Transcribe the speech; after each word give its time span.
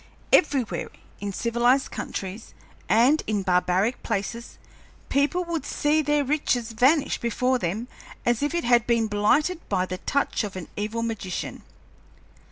Everywhere, 0.33 0.89
in 1.19 1.31
civilized 1.31 1.91
countries 1.91 2.55
and 2.89 3.21
in 3.27 3.43
barbaric 3.43 4.01
palaces, 4.01 4.57
people 5.09 5.43
would 5.45 5.63
see 5.63 6.01
their 6.01 6.23
riches 6.23 6.71
vanish 6.71 7.19
before 7.19 7.59
them 7.59 7.87
as 8.25 8.41
if 8.41 8.55
it 8.55 8.63
had 8.63 8.87
been 8.87 9.05
blighted 9.05 9.61
by 9.69 9.85
the 9.85 9.99
touch 9.99 10.43
of 10.43 10.55
an 10.55 10.69
evil 10.75 11.03
magician." 11.03 11.61